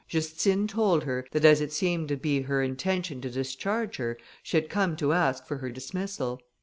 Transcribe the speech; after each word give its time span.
Justine 0.07 0.67
told 0.67 1.03
her, 1.03 1.27
that 1.29 1.45
as 1.45 1.61
it 1.61 1.71
seemed 1.71 2.07
to 2.07 2.15
be 2.17 2.41
her 2.41 2.63
intention 2.63 3.21
to 3.21 3.29
discharge 3.29 3.97
her, 3.97 4.17
she 4.41 4.57
had 4.57 4.67
come 4.67 4.95
to 4.95 5.13
ask 5.13 5.45
for 5.45 5.57
her 5.57 5.69
dismissal. 5.69 6.41